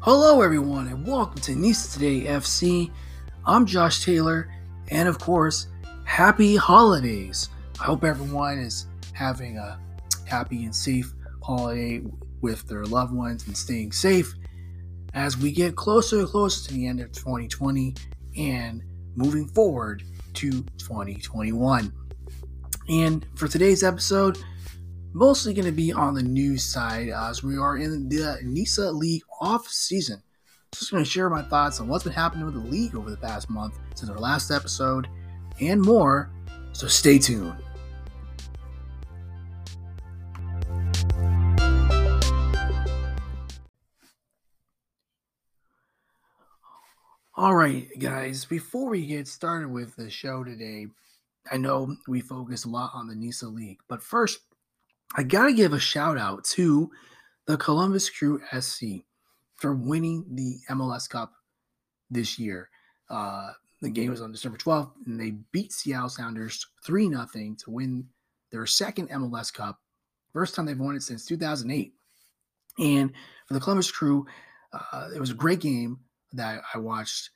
[0.00, 2.88] Hello, everyone, and welcome to NISA Today FC.
[3.44, 4.48] I'm Josh Taylor,
[4.92, 5.66] and of course,
[6.04, 7.48] happy holidays.
[7.80, 9.80] I hope everyone is having a
[10.24, 11.12] happy and safe
[11.42, 12.02] holiday
[12.40, 14.36] with their loved ones and staying safe
[15.14, 17.96] as we get closer and closer to the end of 2020
[18.36, 18.84] and
[19.16, 20.04] moving forward
[20.34, 21.92] to 2021.
[22.88, 24.38] And for today's episode,
[25.18, 28.92] mostly going to be on the news side uh, as we are in the NISA
[28.92, 30.22] League off season.
[30.70, 33.16] Just going to share my thoughts on what's been happening with the league over the
[33.16, 35.08] past month since our last episode
[35.60, 36.30] and more.
[36.70, 37.56] So stay tuned.
[47.34, 50.86] All right, guys, before we get started with the show today,
[51.50, 54.40] I know we focus a lot on the NISA League, but first,
[55.16, 56.90] I got to give a shout out to
[57.46, 59.04] the Columbus Crew SC
[59.56, 61.32] for winning the MLS Cup
[62.10, 62.68] this year.
[63.08, 67.70] Uh, the game was on December 12th, and they beat Seattle Sounders 3 0 to
[67.70, 68.06] win
[68.50, 69.80] their second MLS Cup.
[70.32, 71.94] First time they've won it since 2008.
[72.78, 73.12] And
[73.46, 74.26] for the Columbus Crew,
[74.72, 76.00] uh, it was a great game
[76.34, 77.30] that I watched.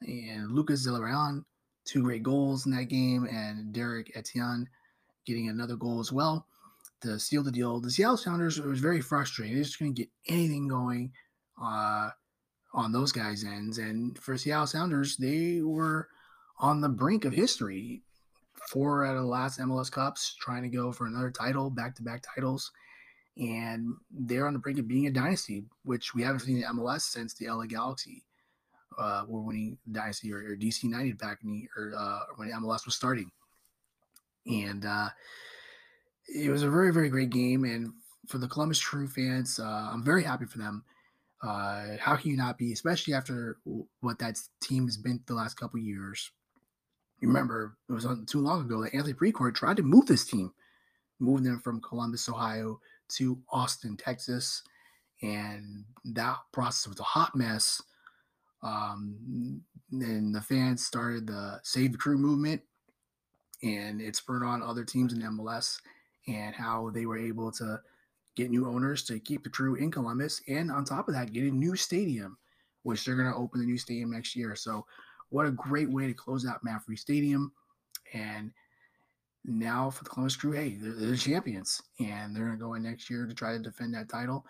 [0.00, 1.44] And Lucas Zelarayan,
[1.84, 4.68] two great goals in that game, and Derrick Etienne
[5.26, 6.46] getting another goal as well
[7.02, 7.80] to seal the deal.
[7.80, 9.56] The Seattle Sounders—it was very frustrating.
[9.56, 11.12] They just couldn't get anything going
[11.62, 12.10] uh,
[12.72, 13.78] on those guys' ends.
[13.78, 16.08] And for Seattle Sounders, they were
[16.58, 18.02] on the brink of history.
[18.70, 22.02] Four out of the last MLS Cups, trying to go for another title, back to
[22.02, 22.72] back titles.
[23.36, 27.02] And they're on the brink of being a dynasty, which we haven't seen in MLS
[27.02, 28.24] since the LA Galaxy
[28.98, 32.86] uh, were winning dynasty or, or, DC United back in the, or uh, when MLS
[32.86, 33.30] was starting.
[34.46, 35.08] And uh,
[36.28, 37.64] it was a very, very great game.
[37.64, 37.92] And
[38.26, 40.84] for the Columbus Crew fans, uh, I'm very happy for them.
[41.42, 43.58] Uh, how can you not be, especially after
[44.00, 46.30] what that team has been the last couple years?
[47.20, 50.24] You remember it was not too long ago that Anthony Precourt tried to move this
[50.24, 50.52] team,
[51.18, 54.62] move them from Columbus, Ohio to Austin, Texas.
[55.22, 57.80] And that process was a hot mess.
[58.62, 62.62] Um, and the fans started the Save the Crew movement,
[63.62, 65.78] and it spurred on other teams in MLS
[66.28, 67.80] and how they were able to
[68.36, 71.44] get new owners to keep the crew in Columbus, and on top of that, get
[71.44, 72.36] a new stadium,
[72.82, 74.54] which they're going to open the new stadium next year.
[74.54, 74.86] So,
[75.30, 77.50] what a great way to close out MAPFRE Stadium.
[78.14, 78.52] And
[79.44, 82.74] now for the Columbus Crew, hey, they're, they're the champions, and they're going to go
[82.74, 84.44] in next year to try to defend that title.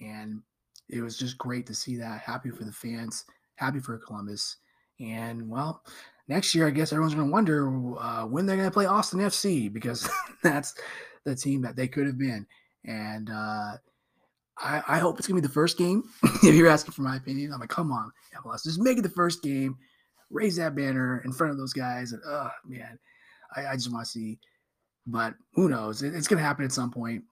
[0.00, 0.42] And
[0.88, 2.20] it was just great to see that.
[2.20, 3.24] Happy for the fans,
[3.56, 4.56] happy for Columbus.
[5.00, 5.82] And well,
[6.28, 9.20] next year, I guess everyone's going to wonder uh, when they're going to play Austin
[9.20, 10.08] FC because
[10.42, 10.74] that's
[11.24, 12.46] the team that they could have been.
[12.84, 13.76] And uh,
[14.58, 16.04] I, I, hope it's gonna be the first game.
[16.22, 18.10] if you're asking for my opinion, I'm like, come on,
[18.42, 19.76] MLS, just make it the first game,
[20.30, 22.98] raise that banner in front of those guys, and oh man,
[23.56, 24.38] I, I just want to see.
[25.06, 26.02] But who knows?
[26.02, 27.22] It, it's gonna happen at some point,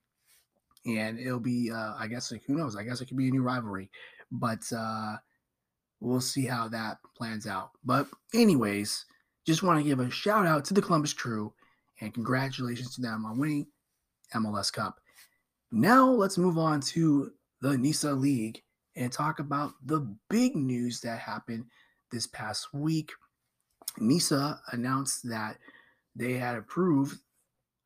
[0.87, 2.77] and it'll be, uh, I guess, like who knows?
[2.77, 3.91] I guess it could be a new rivalry,
[4.31, 5.17] but uh,
[6.01, 7.71] we'll see how that plans out.
[7.85, 9.05] But anyways,
[9.47, 11.53] just want to give a shout out to the Columbus Crew
[12.01, 13.67] and congratulations to them on winning
[14.35, 15.01] MLS Cup.
[15.73, 18.63] Now let's move on to the NISA League
[18.97, 21.67] and talk about the big news that happened
[22.11, 23.13] this past week.
[23.99, 25.59] NISA announced that
[26.17, 27.19] they had approved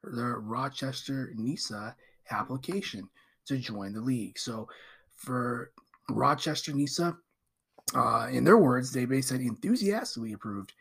[0.02, 1.94] the Rochester NISA
[2.30, 3.08] application
[3.46, 4.38] to join the league.
[4.38, 4.68] So
[5.16, 5.72] for
[6.10, 7.16] Rochester NISA,
[7.94, 10.72] uh, in their words, they basically enthusiastically approved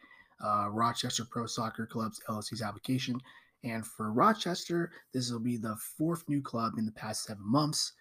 [0.43, 3.19] uh, Rochester Pro Soccer Club's LLC's application
[3.63, 7.93] and for Rochester, this will be the fourth new club in the past seven months.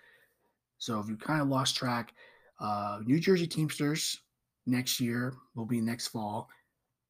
[0.79, 2.13] So if you kind of lost track,
[2.61, 4.21] uh, New Jersey Teamsters
[4.67, 6.49] next year will be next fall.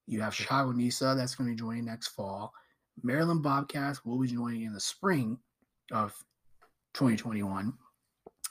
[0.06, 2.52] You have Chicago NISA that's going to be joining next fall.
[3.02, 5.38] Maryland Bobcats will be joining in the spring
[5.90, 6.12] of
[6.94, 7.72] 2021.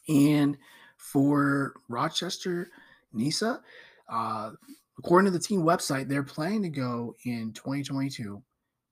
[0.09, 0.57] And
[0.97, 2.69] for Rochester
[3.13, 3.61] NISA,
[4.09, 4.51] uh,
[4.97, 8.41] according to the team website, they're planning to go in 2022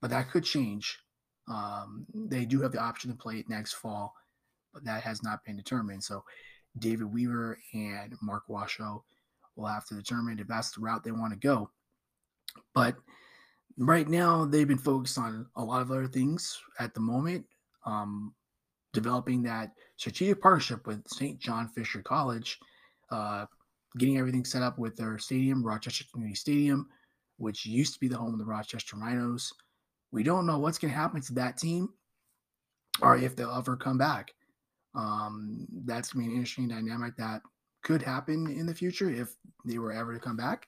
[0.02, 1.00] but that could change.
[1.48, 4.14] Um, they do have the option to play it next fall,
[4.74, 6.04] but that has not been determined.
[6.04, 6.24] So
[6.78, 9.02] David Weaver and Mark Washo
[9.56, 11.70] will have to determine if that's the route they want to go.
[12.74, 12.96] But
[13.78, 17.46] right now, they've been focused on a lot of other things at the moment,
[17.86, 18.34] um,
[18.94, 21.40] developing that strategic partnership with St.
[21.40, 22.60] John Fisher College,
[23.12, 23.46] uh,
[23.98, 26.88] getting everything set up with their stadium, Rochester Community Stadium,
[27.38, 29.54] which used to be the home of the Rochester Rhinos.
[30.12, 31.90] We don't know what's going to happen to that team
[33.02, 34.34] or if they'll ever come back.
[34.96, 37.42] Um, that's going to be an interesting dynamic that
[37.84, 39.36] could happen in the future if
[39.66, 40.68] they were ever to come back.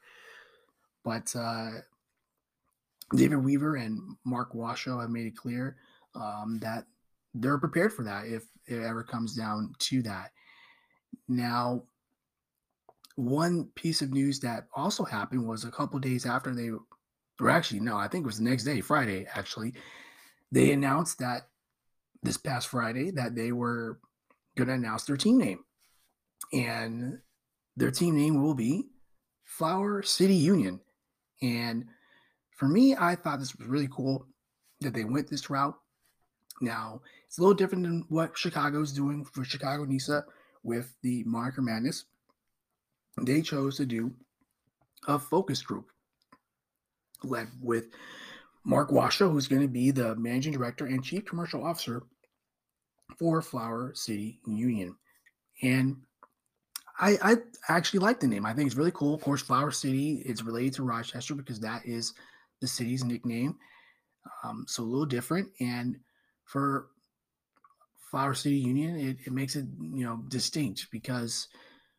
[1.03, 1.71] But uh,
[3.15, 5.77] David Weaver and Mark Washo have made it clear
[6.15, 6.85] um, that
[7.33, 10.31] they're prepared for that if it ever comes down to that.
[11.27, 11.83] Now,
[13.15, 16.69] one piece of news that also happened was a couple days after they,
[17.41, 19.73] or actually, no, I think it was the next day, Friday, actually,
[20.51, 21.47] they announced that
[22.21, 23.99] this past Friday that they were
[24.55, 25.65] going to announce their team name.
[26.53, 27.19] And
[27.75, 28.89] their team name will be
[29.43, 30.81] Flower City Union.
[31.41, 31.85] And
[32.51, 34.27] for me, I thought this was really cool
[34.81, 35.75] that they went this route.
[36.61, 40.25] Now, it's a little different than what Chicago's doing for Chicago NISA
[40.61, 42.05] with the Moniker Madness.
[43.19, 44.13] They chose to do
[45.07, 45.87] a focus group
[47.23, 47.85] led with
[48.63, 52.03] Mark Washo, who's going to be the managing director and chief commercial officer
[53.17, 54.95] for Flower City Union.
[55.61, 55.97] And
[56.99, 57.35] I, I
[57.67, 58.45] actually like the name.
[58.45, 59.15] I think it's really cool.
[59.15, 62.13] Of course, Flower City, is related to Rochester because that is
[62.61, 63.55] the city's nickname.
[64.43, 65.49] Um, so a little different.
[65.59, 65.97] And
[66.45, 66.87] for
[68.11, 71.47] Flower City Union, it, it makes it, you know, distinct because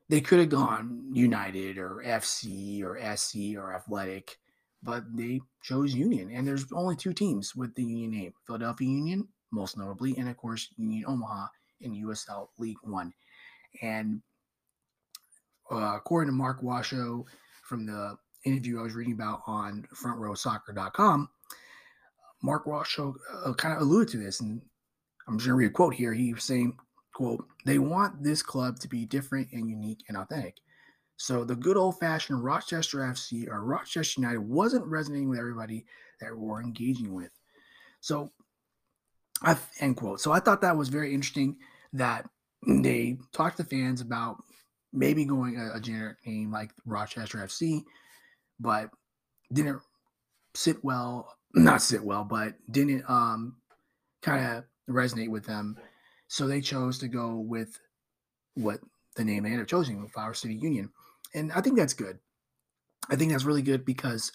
[0.09, 4.39] they could have gone United or FC or SC or Athletic,
[4.83, 6.31] but they chose Union.
[6.33, 10.37] And there's only two teams with the Union name Philadelphia Union, most notably, and of
[10.37, 11.47] course, Union Omaha
[11.81, 13.13] in USL League One.
[13.81, 14.23] And
[15.71, 17.25] uh, according to Mark Washo
[17.65, 21.29] from the interview I was reading about on frontrowsoccer.com,
[22.43, 23.15] Mark Washo
[23.45, 24.61] uh, kind of alluded to this, and
[25.29, 26.13] I'm just going to read a quote here.
[26.13, 26.77] He was saying,
[27.15, 30.57] quote, they want this club to be different and unique and authentic.
[31.23, 35.85] So the good old fashioned Rochester FC or Rochester United wasn't resonating with everybody
[36.21, 37.31] that we're engaging with.
[38.01, 38.33] So
[39.41, 40.21] I end quote.
[40.21, 41.59] So I thought that was very interesting
[41.93, 42.29] that
[42.67, 44.39] they talked to fans about
[44.93, 47.85] maybe going a, a generic name like Rochester FC,
[48.59, 48.91] but
[49.53, 49.81] didn't
[50.55, 53.55] sit well, not sit well, but didn't um
[54.23, 55.77] kind of resonate with them.
[56.27, 57.79] So they chose to go with
[58.55, 58.81] what
[59.15, 60.91] the name they ended up choosing, Flower City Union.
[61.35, 62.19] And I think that's good.
[63.11, 64.33] I think that's really good because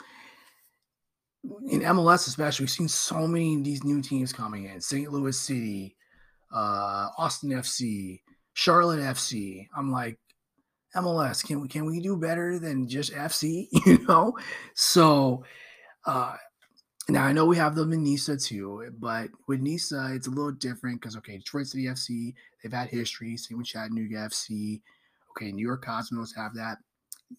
[1.69, 5.11] in MLS, especially, we've seen so many of these new teams coming in St.
[5.11, 5.95] Louis City,
[6.53, 8.21] uh, Austin FC,
[8.53, 9.67] Charlotte FC.
[9.75, 10.19] I'm like,
[10.95, 13.67] MLS, can we can we do better than just FC?
[13.85, 14.37] You know,
[14.73, 15.43] so
[16.05, 16.35] uh,
[17.09, 20.51] now I know we have them in NISA too, but with NISA it's a little
[20.51, 23.37] different because okay, Detroit City FC they've had history.
[23.37, 24.81] Same with Chattanooga FC.
[25.31, 26.77] Okay, New York Cosmos have that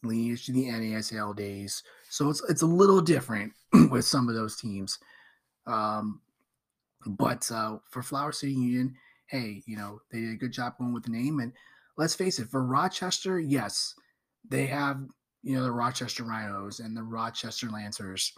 [0.03, 3.53] lineage to the NASL days, so it's it's a little different
[3.91, 4.99] with some of those teams.
[5.67, 6.21] Um,
[7.07, 8.95] but uh, for Flower City Union,
[9.27, 11.53] hey, you know they did a good job going with the name and
[11.99, 13.95] let's face it, for Rochester, yes,
[14.49, 15.01] they have,
[15.43, 18.33] you know, the Rochester Rhinos and the Rochester Lancers.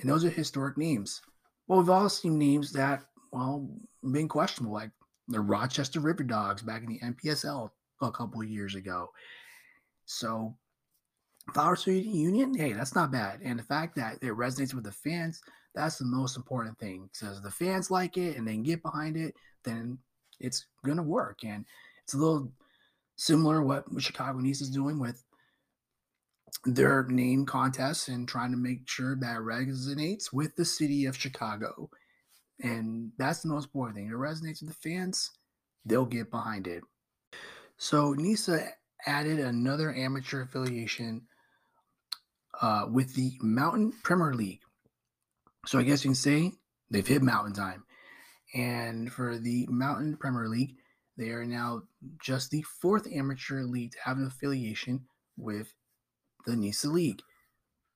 [0.00, 1.22] And those are historic names.
[1.66, 3.70] Well, we've all seen names that, well,
[4.02, 4.90] been questionable, like
[5.28, 7.70] the Rochester River Dogs back in the NPSL
[8.02, 9.10] a couple years ago.
[10.04, 10.56] So,
[11.52, 13.40] Flower City Union, hey, that's not bad.
[13.42, 15.40] And the fact that it resonates with the fans,
[15.74, 17.08] that's the most important thing.
[17.12, 19.98] Because the fans like it and they get behind it, then
[20.40, 21.44] it's to work.
[21.44, 21.64] And
[22.04, 22.52] it's a little
[23.16, 25.22] similar what Chicago NISA is doing with
[26.64, 31.88] their name contests and trying to make sure that resonates with the city of Chicago.
[32.62, 34.08] And that's the most important thing.
[34.08, 35.30] It resonates with the fans,
[35.84, 36.82] they'll get behind it.
[37.78, 38.68] So NISA
[39.06, 41.22] added another amateur affiliation
[42.60, 44.60] uh, with the Mountain Premier League.
[45.66, 46.52] So I guess you can say
[46.90, 47.84] they've hit mountain time.
[48.54, 50.76] And for the Mountain Premier League,
[51.16, 51.82] they are now
[52.22, 55.72] just the fourth amateur league to have an affiliation with
[56.46, 57.22] the NISA League,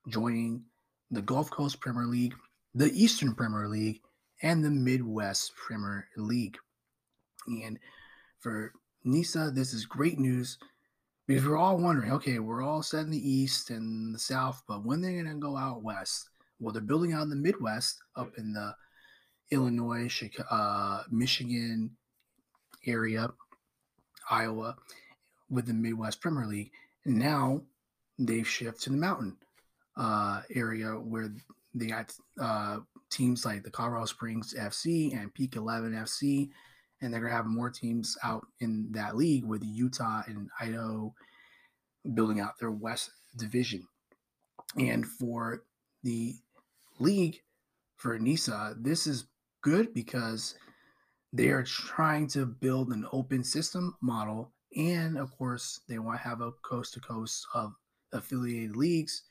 [0.08, 0.64] joining
[1.10, 2.34] the Gulf Coast Premier League,
[2.74, 4.00] the Eastern Premier League,
[4.42, 6.58] and the Midwest Premier League.
[7.46, 7.78] And
[8.40, 8.72] for
[9.04, 10.58] NISA, this is great news
[11.26, 14.84] because we're all wondering okay, we're all set in the East and the South, but
[14.84, 16.28] when they're going to go out West?
[16.60, 18.74] Well, they're building out in the Midwest, up in the
[19.50, 21.90] Illinois, Chicago, uh, Michigan,
[22.86, 23.28] area,
[24.30, 24.76] Iowa,
[25.50, 26.70] with the Midwest Premier League.
[27.04, 27.62] And now
[28.18, 29.36] they've shifted to the mountain
[29.96, 31.32] uh, area where
[31.74, 32.78] they got uh,
[33.10, 36.50] teams like the Colorado Springs FC and Peak 11 FC.
[37.00, 41.14] And they're to have more teams out in that league with Utah and Idaho
[42.14, 43.86] building out their West Division.
[44.78, 45.64] And for
[46.02, 46.36] the
[46.98, 47.40] league,
[47.96, 49.26] for NISA, this is
[49.62, 50.54] good because
[51.32, 56.28] they are trying to build an open system model And of course, they want to
[56.28, 57.74] have a coast to coast of
[58.12, 59.22] affiliated leagues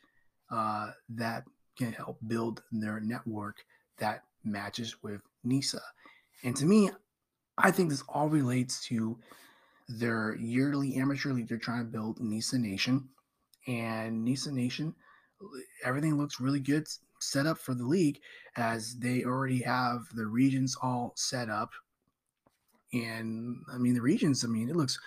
[0.50, 1.44] uh, that
[1.78, 3.58] can help build their network
[3.98, 5.82] that matches with NISA.
[6.44, 6.92] And to me,
[7.58, 9.18] I think this all relates to
[9.88, 13.10] their yearly amateur league they're trying to build, NISA Nation.
[13.68, 14.96] And NISA Nation,
[15.84, 16.88] everything looks really good
[17.20, 18.20] set up for the league
[18.58, 21.72] as they already have the regions all set up.
[22.92, 25.00] And I mean, the regions, I mean, it looks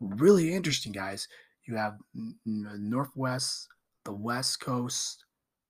[0.00, 1.28] really interesting, guys.
[1.64, 1.98] You have
[2.44, 3.68] Northwest,
[4.04, 5.24] the West Coast,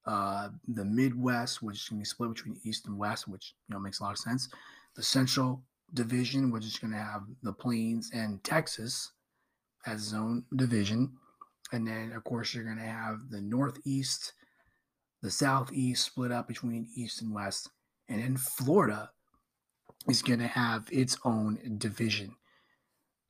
[0.05, 4.01] uh, the Midwest, which can be split between East and West, which you know makes
[4.01, 4.49] a lot of sense.
[4.95, 5.63] The Central
[5.95, 9.13] Division, which is going to have the Plains and Texas
[9.87, 11.13] as its own division,
[11.73, 14.33] and then of course you're going to have the Northeast,
[15.23, 17.71] the Southeast split up between East and West,
[18.09, 19.11] and then Florida
[20.09, 22.35] is going to have its own division.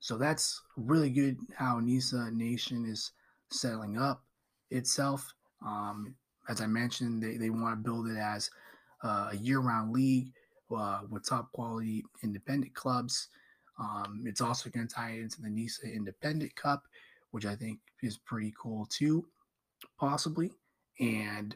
[0.00, 3.12] So that's really good how NISA Nation is
[3.50, 4.22] settling up
[4.70, 5.32] itself.
[5.64, 6.14] Um,
[6.48, 8.50] as I mentioned, they, they want to build it as
[9.02, 10.32] uh, a year round league
[10.74, 13.28] uh, with top quality independent clubs.
[13.78, 16.84] Um, it's also going to tie into the NISA Independent Cup,
[17.30, 19.26] which I think is pretty cool too,
[20.00, 20.50] possibly.
[20.98, 21.54] And,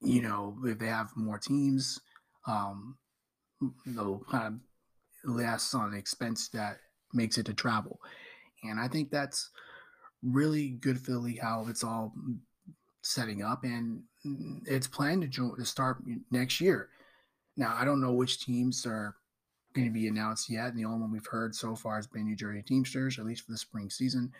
[0.00, 2.00] you know, if they have more teams,
[2.46, 2.96] um,
[3.86, 4.60] they'll kind
[5.26, 6.78] of less on expense that
[7.12, 7.98] makes it to travel.
[8.62, 9.50] And I think that's
[10.22, 12.12] really good for the league how it's all
[13.02, 14.02] setting up, and
[14.64, 16.88] it's planned to, join, to start next year.
[17.56, 19.14] Now, I don't know which teams are
[19.74, 20.68] going to be announced yet.
[20.68, 23.44] And the only one we've heard so far has been New Jersey Teamsters, at least
[23.44, 24.32] for the spring season.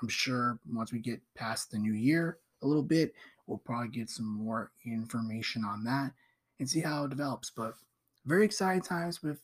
[0.00, 3.12] I'm sure once we get past the new year a little bit,
[3.46, 6.12] we'll probably get some more information on that
[6.58, 7.50] and see how it develops.
[7.50, 7.74] But
[8.26, 9.40] very exciting times with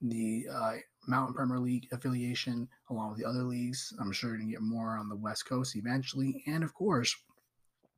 [0.00, 0.74] the uh,
[1.06, 3.92] Mountain Premier League affiliation along with the other leagues.
[4.00, 6.42] I'm sure you're going to get more on the West Coast eventually.
[6.46, 7.14] And of course,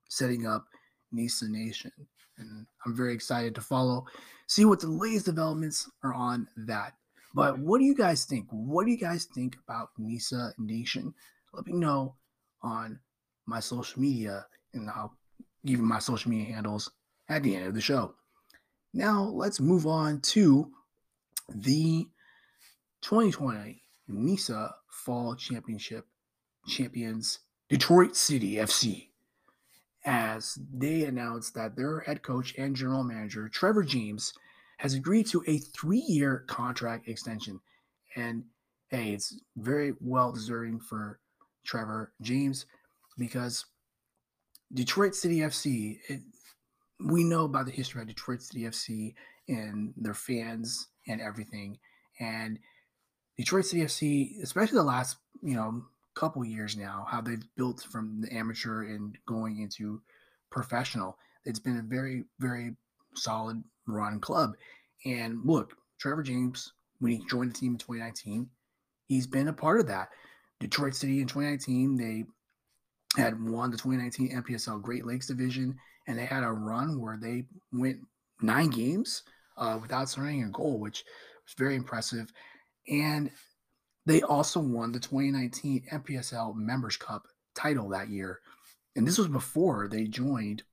[0.08, 0.66] setting up
[1.12, 1.92] NISA Nation.
[2.38, 4.06] And I'm very excited to follow,
[4.46, 6.94] see what the latest developments are on that.
[7.34, 8.46] But what do you guys think?
[8.50, 11.14] What do you guys think about NISA Nation?
[11.52, 12.16] Let me know
[12.62, 12.98] on
[13.46, 15.14] my social media, and I'll
[15.64, 16.90] give you my social media handles
[17.28, 18.14] at the end of the show.
[18.92, 20.70] Now, let's move on to
[21.48, 22.06] the
[23.00, 26.06] 2020 NISA Fall Championship
[26.66, 29.08] champions, Detroit City FC
[30.04, 34.32] as they announced that their head coach and general manager, Trevor James,
[34.78, 37.60] has agreed to a three year contract extension.
[38.16, 38.44] And
[38.88, 41.20] hey, it's very well deserving for
[41.64, 42.66] Trevor James
[43.16, 43.64] because
[44.74, 46.20] Detroit City FC, it,
[46.98, 49.14] we know about the history of Detroit City FC
[49.48, 51.78] and their fans and everything.
[52.20, 52.58] And
[53.36, 58.20] Detroit City FC, especially the last, you know, couple years now, how they've built from
[58.20, 60.00] the amateur and going into
[60.50, 61.16] professional.
[61.44, 62.76] It's been a very, very
[63.14, 64.52] solid run club.
[65.04, 68.48] And look, Trevor James, when he joined the team in 2019,
[69.08, 70.08] he's been a part of that.
[70.60, 72.24] Detroit City in 2019, they
[73.20, 75.76] had won the 2019 NPSL Great Lakes Division,
[76.06, 77.98] and they had a run where they went
[78.40, 79.22] nine games
[79.56, 81.04] uh, without surrendering a goal, which
[81.44, 82.32] was very impressive.
[82.88, 83.30] And
[84.06, 88.40] they also won the 2019 NPSL Members Cup title that year.
[88.96, 90.64] And this was before they joined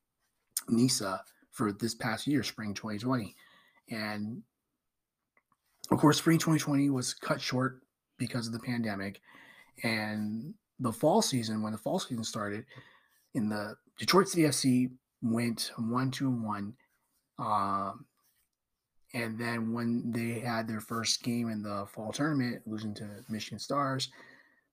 [0.68, 3.36] NISA for this past year, spring 2020.
[3.92, 4.44] And
[5.92, 7.82] of course, spring 2020 was cut short
[8.18, 9.22] because of the pandemic.
[9.84, 12.66] And the fall season, when the fall season started,
[13.34, 16.74] in the Detroit City FC went one, two, one.
[17.38, 18.06] Um,
[19.14, 23.60] and then when they had their first game in the fall tournament, losing to Michigan
[23.60, 24.10] Stars,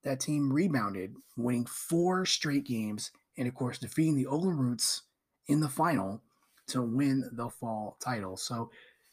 [0.04, 5.02] that team rebounded, winning four straight games, and of course defeating the Oakland Roots
[5.48, 6.22] in the final
[6.68, 8.36] to win the fall title.
[8.36, 8.70] So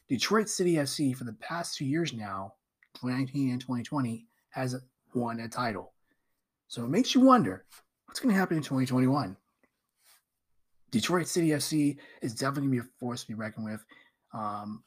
[0.09, 2.53] Detroit City FC for the past two years now,
[2.95, 4.75] 2019 and 2020, has
[5.13, 5.93] won a title.
[6.67, 7.65] So it makes you wonder
[8.05, 9.37] what's going to happen in 2021.
[10.91, 13.83] Detroit City FC is definitely going to be a force to be reckoned with.
[14.33, 14.83] Um,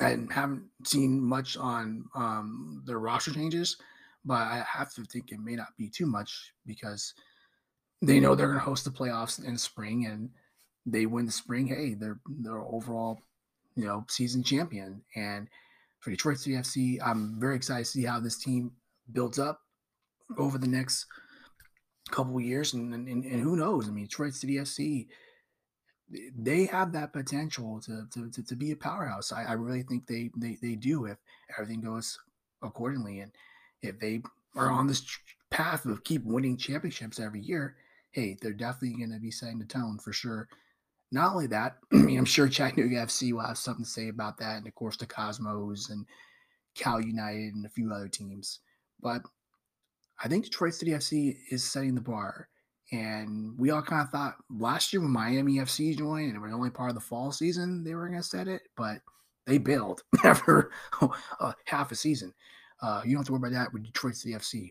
[0.00, 3.76] I haven't seen much on um, their roster changes,
[4.24, 7.14] but I have to think it may not be too much because
[8.02, 10.30] they know they're going to host the playoffs in spring, and
[10.84, 11.68] they win the spring.
[11.68, 13.20] Hey, they're they're overall,
[13.76, 15.02] you know, season champion.
[15.14, 15.48] And
[16.00, 18.72] for Detroit City FC, I'm very excited to see how this team
[19.12, 19.60] builds up
[20.38, 21.06] over the next
[22.10, 23.88] couple years, and, and and who knows?
[23.88, 25.06] I mean, Detroit City FC
[26.10, 29.32] they have that potential to to, to, to be a powerhouse.
[29.32, 31.18] I, I really think they, they they do if
[31.58, 32.18] everything goes
[32.62, 33.32] accordingly and
[33.82, 34.22] if they
[34.56, 35.04] are on this
[35.50, 37.76] path of keep winning championships every year,
[38.12, 40.48] hey, they're definitely going to be setting the tone for sure.
[41.12, 44.38] Not only that, I mean, I'm sure Chattanooga FC will have something to say about
[44.38, 46.06] that, and of course the Cosmos and
[46.74, 48.60] Cal United and a few other teams.
[49.00, 49.22] But
[50.22, 52.48] I think Detroit City FC is setting the bar.
[52.94, 56.52] And we all kind of thought last year when Miami FC joined and it was
[56.52, 58.98] only part of the fall season, they were going to set it, but
[59.46, 60.70] they bailed after
[61.40, 62.32] uh, half a season.
[62.80, 64.70] Uh, you don't have to worry about that with Detroit City FC.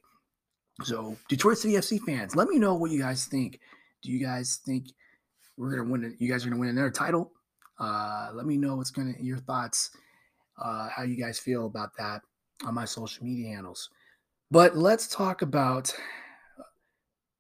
[0.84, 3.60] So, Detroit City FC fans, let me know what you guys think.
[4.02, 4.88] Do you guys think
[5.58, 6.16] we're gonna win?
[6.20, 7.32] You guys are gonna win another title?
[7.80, 9.92] Uh, let me know what's gonna your thoughts,
[10.62, 12.22] uh, how you guys feel about that
[12.66, 13.90] on my social media handles.
[14.50, 15.96] But let's talk about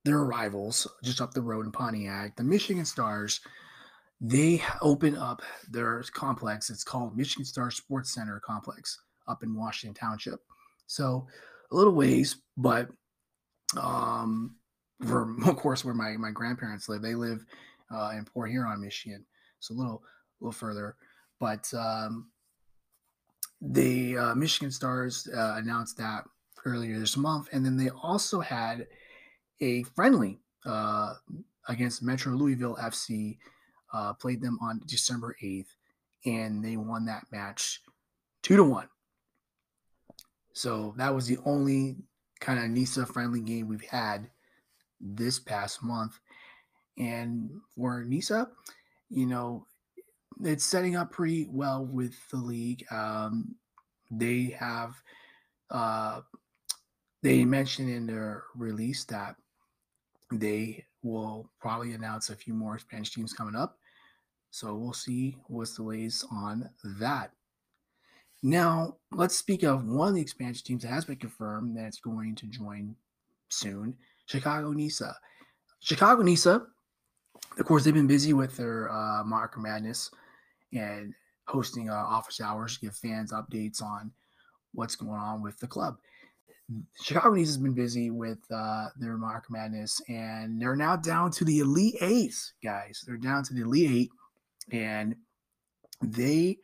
[0.06, 3.40] their rivals just up the road in Pontiac, the Michigan Stars.
[4.20, 6.70] They open up their complex.
[6.70, 10.40] It's called Michigan Star Sports Center Complex up in Washington Township.
[10.88, 11.28] So
[11.72, 12.90] a little ways, but
[13.80, 14.56] um,
[15.06, 17.44] for of course where my my grandparents live, they live
[17.94, 19.26] uh, in Port Huron, Michigan.
[19.60, 20.96] So a little a little further,
[21.40, 22.30] but um,
[23.62, 26.26] the uh, Michigan Stars uh, announced that
[26.66, 28.88] earlier this month, and then they also had
[29.62, 31.14] a friendly uh,
[31.68, 33.38] against Metro Louisville FC.
[33.94, 35.76] Uh, played them on December eighth,
[36.26, 37.82] and they won that match
[38.42, 38.90] two to one.
[40.54, 41.98] So that was the only
[42.40, 44.30] kind of NISA friendly game we've had
[45.00, 46.20] this past month.
[46.98, 48.50] And for NISA,
[49.10, 49.66] you know,
[50.44, 52.86] it's setting up pretty well with the league.
[52.92, 53.56] Um,
[54.12, 54.94] they have,
[55.72, 56.22] uh,
[57.22, 59.36] they mentioned in their release that
[60.40, 63.78] they will probably announce a few more expansion teams coming up.
[64.52, 67.32] So we'll see what's the latest on that.
[68.44, 72.36] Now, let's speak of one of the expansion teams that has been confirmed that's going
[72.36, 72.96] to join
[73.50, 75.16] soon Chicago Nisa.
[75.80, 76.66] Chicago Nisa,
[77.58, 80.12] of course, they've been busy with their uh, Moniker Madness
[80.74, 81.14] and
[81.48, 84.12] hosting uh, office hours to give fans updates on
[84.74, 85.98] what's going on with the club.
[87.02, 91.46] Chicago Nisa has been busy with uh, their Moniker Madness, and they're now down to
[91.46, 93.04] the Elite Eight, guys.
[93.06, 94.12] They're down to the Elite Eight,
[94.72, 95.16] and
[96.02, 96.58] they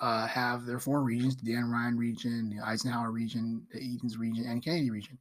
[0.00, 4.44] uh, have their four regions the Dan Ryan region, the Eisenhower region, the Edens region,
[4.46, 5.18] and Kennedy region.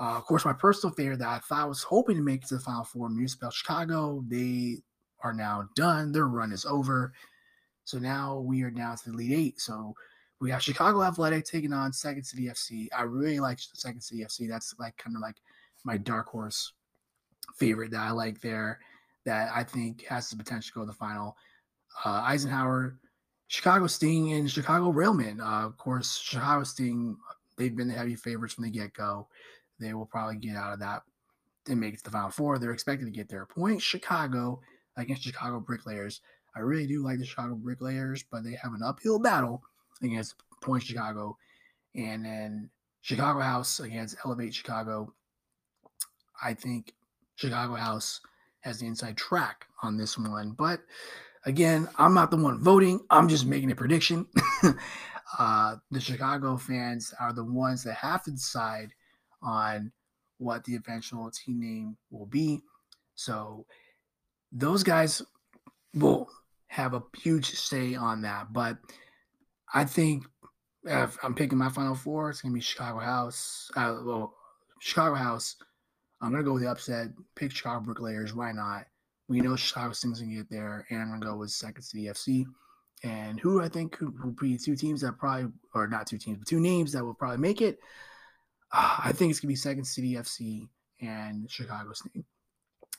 [0.00, 2.48] Uh, of course, my personal favorite that I thought I was hoping to make it
[2.48, 4.78] to the Final Four, Municipal Chicago, they
[5.22, 6.12] are now done.
[6.12, 7.12] Their run is over.
[7.84, 9.60] So now we are down to the Elite Eight.
[9.60, 9.94] So
[10.40, 12.88] we have Chicago Athletic taking on Second City FC.
[12.96, 14.48] I really like Second City FC.
[14.48, 15.36] That's like kind of like
[15.84, 16.72] my dark horse
[17.56, 18.80] favorite that I like there
[19.26, 21.36] that I think has the potential to go to the final.
[22.04, 22.96] Uh, Eisenhower
[23.48, 25.40] Chicago Sting and Chicago Railmen.
[25.40, 27.16] Uh, of course, Chicago Sting,
[27.58, 29.28] they've been the heavy favorites from the get go.
[29.78, 31.02] They will probably get out of that
[31.68, 32.58] and make it to the Final Four.
[32.58, 33.82] They're expected to get their point.
[33.82, 34.60] Chicago
[34.96, 36.20] against Chicago Bricklayers.
[36.54, 39.62] I really do like the Chicago Bricklayers, but they have an uphill battle
[40.02, 41.36] against Point Chicago.
[41.94, 42.70] And then
[43.02, 45.12] Chicago House against Elevate Chicago.
[46.42, 46.94] I think
[47.36, 48.20] Chicago House
[48.60, 50.80] has the inside track on this one, but
[51.46, 53.00] Again, I'm not the one voting.
[53.08, 54.26] I'm just making a prediction.
[55.38, 58.90] uh, the Chicago fans are the ones that have to decide
[59.42, 59.90] on
[60.36, 62.60] what the eventual team name will be.
[63.14, 63.64] So
[64.52, 65.22] those guys
[65.94, 66.28] will
[66.66, 68.52] have a huge say on that.
[68.52, 68.76] But
[69.72, 70.24] I think
[70.84, 73.70] if I'm picking my final four, it's gonna be Chicago House.
[73.76, 74.34] Uh, well,
[74.80, 75.56] Chicago House.
[76.20, 77.08] I'm gonna go with the upset.
[77.34, 78.34] Pick Chicago Bricklayers.
[78.34, 78.86] Why not?
[79.28, 82.46] We know Chicago Stings can get there, and I'm gonna go with Second City FC.
[83.02, 86.48] And who I think will be two teams that probably, or not two teams, but
[86.48, 87.78] two names that will probably make it.
[88.72, 90.68] Uh, I think it's gonna be Second City FC
[91.00, 92.24] and Chicago Sting.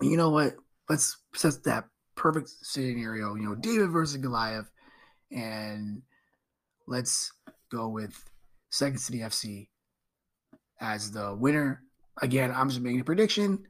[0.02, 0.56] You know what?
[0.90, 3.36] Let's set that perfect scenario.
[3.36, 4.70] You know, David versus Goliath,
[5.32, 6.02] and
[6.88, 7.32] let's
[7.72, 8.24] go with
[8.70, 9.68] Second City FC
[10.80, 11.84] as the winner.
[12.22, 13.66] Again, I'm just making a prediction.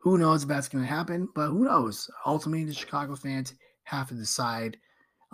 [0.00, 1.28] Who knows if that's going to happen?
[1.34, 2.08] But who knows?
[2.26, 3.54] Ultimately, the Chicago fans
[3.84, 4.76] have to decide.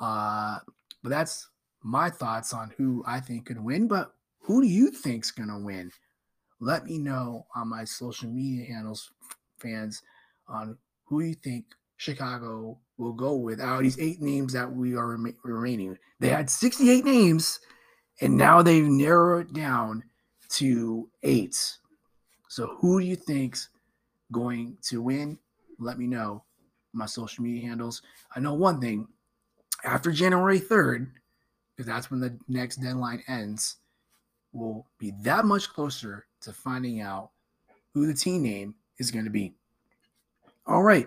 [0.01, 0.59] Uh,
[1.03, 1.49] but that's
[1.83, 3.89] my thoughts on who I think could win.
[3.89, 5.91] But who do you think's going to win?
[6.61, 9.11] Let me know on my social media handles,
[9.59, 10.03] fans,
[10.49, 11.67] on who you think
[11.97, 15.99] Chicago will go with out these eight names that we are rem- remaining.
[16.21, 17.61] They had 68 names,
[18.21, 20.05] and now they've narrowed it down
[20.51, 21.77] to eight.
[22.49, 23.69] So who do you think's
[24.33, 25.39] going to win,
[25.79, 26.43] let me know
[26.93, 28.03] my social media handles.
[28.35, 29.09] I know one thing
[29.85, 31.09] after January 3rd,
[31.77, 33.77] because that's when the next deadline ends,
[34.53, 37.31] we'll be that much closer to finding out
[37.93, 39.55] who the team name is going to be.
[40.67, 41.07] All right,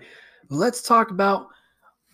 [0.50, 1.48] let's talk about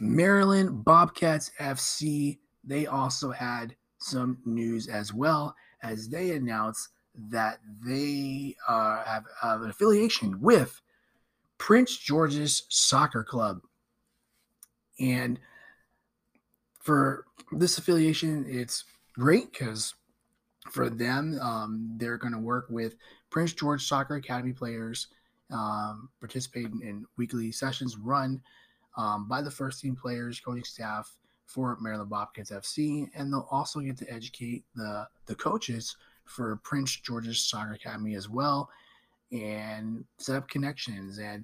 [0.03, 2.37] Maryland Bobcats FC.
[2.63, 6.89] They also had some news as well as they announced
[7.29, 10.81] that they uh, have, have an affiliation with
[11.57, 13.61] Prince George's Soccer Club.
[14.99, 15.39] And
[16.81, 19.95] for this affiliation, it's great because
[20.69, 22.95] for them, um, they're going to work with
[23.29, 25.07] Prince George Soccer Academy players,
[25.51, 28.41] um, participating in weekly sessions run
[28.95, 33.79] um, by the first team players, coaching staff for Maryland Bobcats FC, and they'll also
[33.79, 38.69] get to educate the the coaches for Prince George's Soccer Academy as well,
[39.32, 41.43] and set up connections and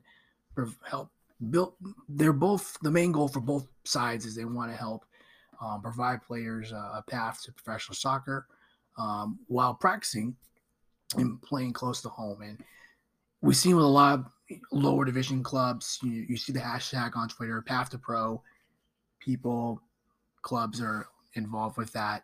[0.84, 1.10] help
[1.50, 1.74] build.
[2.08, 5.06] They're both the main goal for both sides is they want to help
[5.62, 8.48] um, provide players a path to professional soccer
[8.98, 10.36] um, while practicing
[11.16, 12.42] and playing close to home.
[12.42, 12.58] And
[13.42, 14.26] we've seen with a lot of
[14.72, 18.42] lower division clubs, you, you see the hashtag on Twitter, Path to Pro.
[19.20, 19.82] People,
[20.42, 22.24] clubs are involved with that.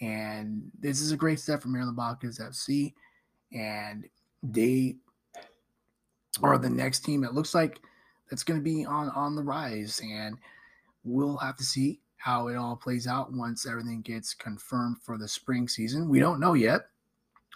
[0.00, 2.94] And this is a great step for Maryland Bobcats FC.
[3.52, 4.06] And
[4.42, 4.96] they
[6.42, 7.24] are the next team.
[7.24, 7.80] It looks like
[8.28, 10.00] that's going to be on, on the rise.
[10.04, 10.36] And
[11.04, 15.28] we'll have to see how it all plays out once everything gets confirmed for the
[15.28, 16.08] spring season.
[16.08, 16.88] We don't know yet.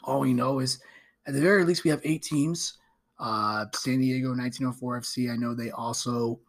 [0.04, 0.80] All we know is
[1.26, 2.78] at the very least, we have eight teams.
[3.20, 6.40] Uh, San Diego 1904 FC, I know they also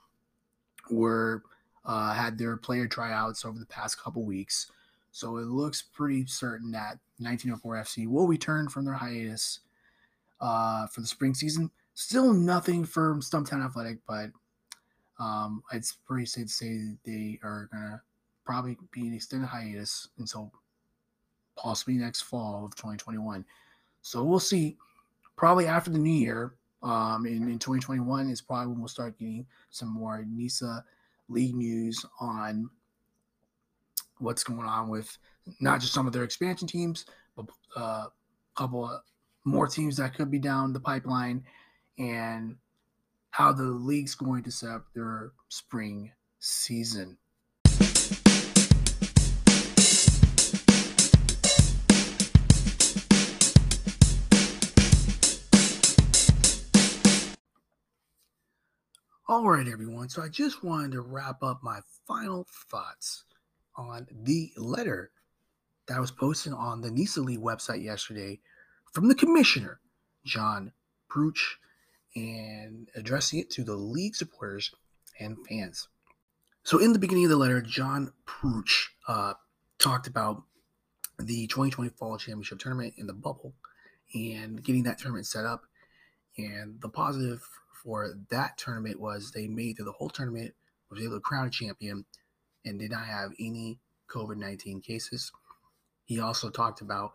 [0.89, 1.43] were
[1.85, 4.71] uh, had their player tryouts over the past couple weeks.
[5.11, 9.59] So it looks pretty certain that 1904 FC will return from their hiatus
[10.39, 11.69] uh, for the spring season.
[11.93, 14.29] Still nothing for Stumptown Athletic, but
[15.19, 18.01] um, it's pretty safe to say they are going to
[18.45, 20.53] probably be an extended hiatus until
[21.57, 23.45] possibly next fall of 2021.
[24.01, 24.77] So we'll see.
[25.35, 26.53] Probably after the new year,
[26.83, 30.83] um, in, in 2021 is probably when we'll start getting some more NISA
[31.29, 32.69] league news on
[34.17, 35.17] what's going on with
[35.59, 38.11] not just some of their expansion teams, but uh, a
[38.55, 39.01] couple
[39.43, 41.43] more teams that could be down the pipeline
[41.97, 42.55] and
[43.31, 47.17] how the league's going to set up their spring season.
[59.31, 60.09] All right, everyone.
[60.09, 63.23] So I just wanted to wrap up my final thoughts
[63.77, 65.11] on the letter
[65.87, 68.41] that was posted on the NISA League website yesterday
[68.91, 69.79] from the commissioner,
[70.25, 70.73] John
[71.07, 71.59] Prutch,
[72.13, 74.69] and addressing it to the league supporters
[75.17, 75.87] and fans.
[76.63, 79.35] So, in the beginning of the letter, John Prutch uh,
[79.79, 80.43] talked about
[81.19, 83.53] the 2020 Fall Championship tournament in the bubble
[84.13, 85.61] and getting that tournament set up.
[86.37, 87.47] And the positive
[87.83, 90.53] for that tournament was they made through the whole tournament,
[90.89, 92.05] was able to crown a champion,
[92.65, 95.31] and did not have any COVID 19 cases.
[96.05, 97.11] He also talked about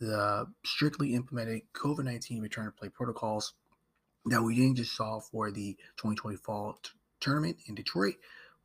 [0.00, 3.54] the strictly implemented COVID 19 return to play protocols
[4.26, 8.14] that we didn't just saw for the 2020 fall t- tournament in Detroit.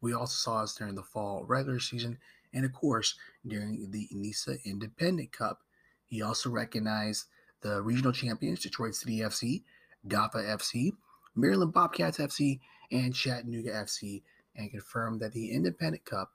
[0.02, 2.20] We also saw us during the fall regular season
[2.54, 3.16] and, of course,
[3.46, 5.62] during the NISA Independent Cup.
[6.06, 7.26] He also recognized
[7.62, 9.64] the regional champions, Detroit City FC,
[10.08, 10.92] Gotha FC,
[11.36, 12.60] Maryland Bobcats FC,
[12.92, 14.24] and Chattanooga FC,
[14.56, 16.32] and confirmed that the Independent Cup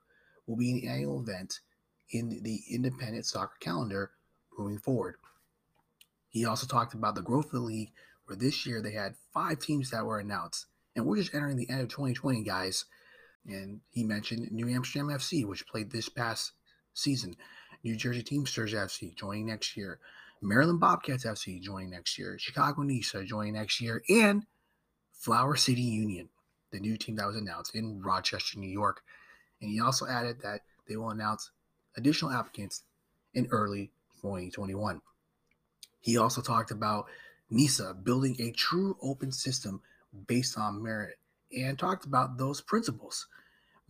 [0.46, 1.60] will be an annual event
[2.10, 4.12] in the independent soccer calendar
[4.58, 5.16] moving forward.
[6.28, 7.92] He also talked about the growth of the league,
[8.26, 11.68] where this year they had five teams that were announced, and we're just entering the
[11.68, 12.84] end of 2020, guys.
[13.46, 16.52] And he mentioned New Amsterdam FC, which played this past
[16.94, 17.36] season,
[17.82, 19.98] New Jersey Teamsters FC joining next year,
[20.42, 24.44] Maryland Bobcats FC joining next year, Chicago Nisa joining next year, and
[25.12, 26.28] Flower City Union,
[26.72, 29.02] the new team that was announced in Rochester, New York.
[29.60, 31.52] And he also added that they will announce
[31.96, 32.82] additional applicants
[33.34, 35.00] in early 2021.
[36.00, 37.06] He also talked about
[37.48, 39.80] NISA building a true open system
[40.26, 41.18] based on merit
[41.56, 43.28] and talked about those principles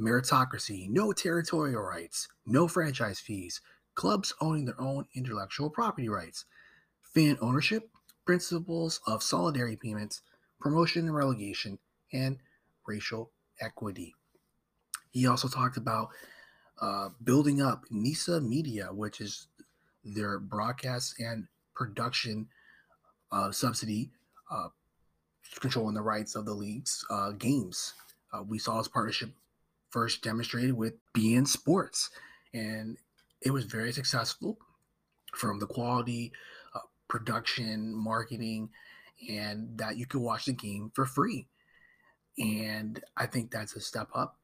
[0.00, 3.60] meritocracy, no territorial rights, no franchise fees,
[3.94, 6.44] clubs owning their own intellectual property rights,
[7.02, 7.90] fan ownership,
[8.24, 10.22] principles of solidarity payments,
[10.60, 11.78] promotion and relegation,
[12.12, 12.38] and
[12.86, 14.14] racial equity.
[15.10, 16.08] He also talked about
[16.80, 19.48] uh, building up NISA Media, which is
[20.04, 22.48] their broadcast and production
[23.30, 24.10] uh, subsidy,
[24.50, 24.68] uh,
[25.60, 27.94] controlling the rights of the league's uh, games.
[28.32, 29.30] Uh, we saw his partnership
[29.90, 32.10] first demonstrated with beIN Sports,
[32.54, 32.96] and
[33.42, 34.58] it was very successful.
[35.34, 36.32] from the quality,
[36.74, 38.68] uh, production, marketing,
[39.30, 41.46] and that you can watch the game for free.
[42.38, 44.38] And I think that's a step up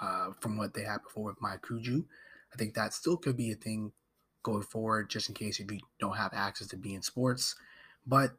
[0.00, 2.04] uh, from what they had before with MyCujoo.
[2.52, 3.92] I think that still could be a thing
[4.42, 7.54] going forward, just in case if you don't have access to beIN Sports.
[8.06, 8.32] But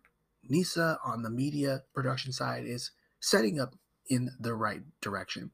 [0.49, 3.75] NISA on the media production side is setting up
[4.09, 5.51] in the right direction.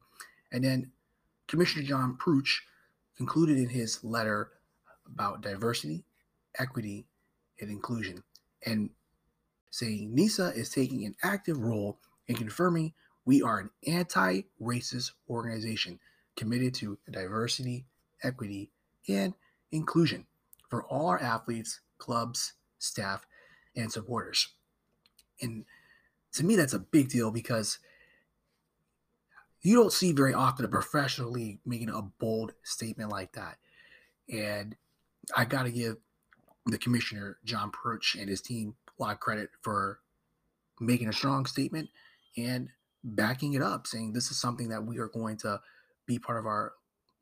[0.50, 0.92] And then
[1.46, 2.64] Commissioner John Prutch
[3.18, 4.52] concluded in his letter
[5.06, 6.04] about diversity,
[6.58, 7.04] equity,
[7.60, 8.22] and inclusion,
[8.64, 8.90] and
[9.70, 15.98] saying NISA is taking an active role in confirming we are an anti racist organization
[16.36, 17.84] committed to diversity,
[18.22, 18.70] equity,
[19.08, 19.34] and
[19.72, 20.24] inclusion
[20.70, 23.26] for all our athletes, clubs, staff,
[23.76, 24.48] and supporters.
[25.42, 25.64] And
[26.34, 27.78] to me, that's a big deal because
[29.62, 33.56] you don't see very often a professional league making a bold statement like that.
[34.30, 34.76] And
[35.36, 35.96] I got to give
[36.66, 40.00] the commissioner, John Prutch, and his team a lot of credit for
[40.80, 41.88] making a strong statement
[42.36, 42.68] and
[43.02, 45.60] backing it up, saying this is something that we are going to
[46.06, 46.72] be part of our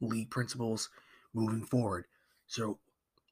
[0.01, 0.91] league principles
[1.33, 2.07] moving forward.
[2.47, 2.79] So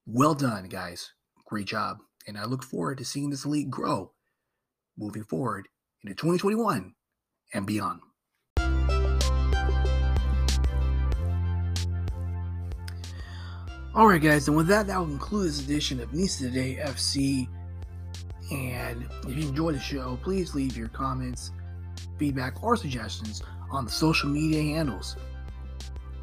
[0.06, 1.12] well done, guys.
[1.44, 1.98] Great job.
[2.26, 4.12] And I look forward to seeing this league grow
[4.96, 5.68] moving forward
[6.02, 6.94] into 2021
[7.52, 8.00] and beyond.
[13.96, 17.46] All right, guys, and with that, that will conclude this edition of NISA Today FC.
[18.50, 21.52] And if you enjoyed the show, please leave your comments
[22.18, 25.14] feedback, or suggestions on the social media handles.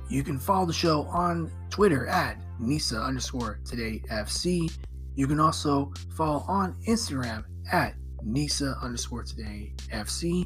[0.09, 4.69] You can follow the show on Twitter at Nisa underscore today FC.
[5.15, 10.45] You can also follow on Instagram at Nisa underscore today FC.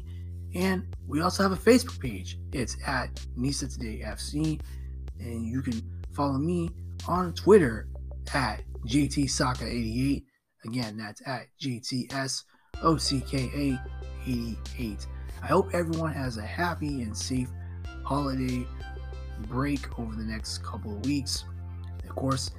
[0.54, 2.38] And we also have a Facebook page.
[2.52, 4.60] It's at Nisa Today FC.
[5.18, 6.70] And you can follow me
[7.08, 7.88] on Twitter
[8.34, 10.24] at JT Saka 88.
[10.64, 12.42] Again, that's at JTS
[12.82, 13.80] OCKA
[14.26, 15.06] 88.
[15.42, 17.48] I hope everyone has a happy and safe
[18.02, 18.66] holiday
[19.48, 21.44] break over the next couple of weeks.
[22.08, 22.50] Of course,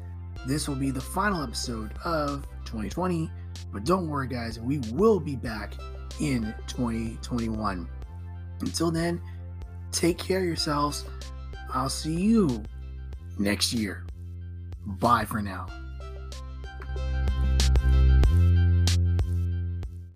[0.46, 3.30] this will be the final episode of 2020,
[3.74, 5.74] but don't worry, guys, we will be back
[6.20, 7.88] in 2021.
[8.62, 9.22] Until then,
[9.92, 11.06] take care of yourselves.
[11.74, 12.64] I'll see you
[13.38, 14.07] next year.
[14.88, 15.68] Bye for now.